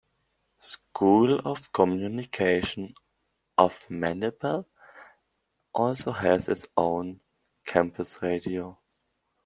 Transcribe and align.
School 0.57 1.41
of 1.45 1.71
Communication 1.73 2.95
of 3.55 3.85
Manipal 3.87 4.65
also 5.75 6.11
has 6.11 6.49
its 6.49 6.67
own 6.75 7.19
campus 7.67 8.19
radio. 8.19 8.79